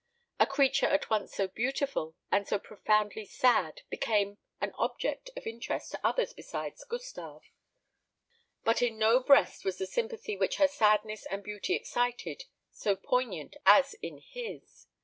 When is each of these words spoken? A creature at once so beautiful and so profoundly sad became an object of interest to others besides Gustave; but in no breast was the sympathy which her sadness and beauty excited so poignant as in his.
A 0.39 0.47
creature 0.47 0.87
at 0.87 1.11
once 1.11 1.35
so 1.35 1.47
beautiful 1.47 2.15
and 2.31 2.47
so 2.47 2.57
profoundly 2.57 3.23
sad 3.23 3.83
became 3.91 4.39
an 4.59 4.73
object 4.79 5.29
of 5.37 5.45
interest 5.45 5.91
to 5.91 5.99
others 6.03 6.33
besides 6.33 6.83
Gustave; 6.83 7.41
but 8.63 8.81
in 8.81 8.97
no 8.97 9.19
breast 9.19 9.63
was 9.63 9.77
the 9.77 9.85
sympathy 9.85 10.35
which 10.35 10.55
her 10.55 10.67
sadness 10.67 11.27
and 11.27 11.43
beauty 11.43 11.75
excited 11.75 12.45
so 12.71 12.95
poignant 12.95 13.57
as 13.63 13.93
in 14.01 14.17
his. 14.17 14.87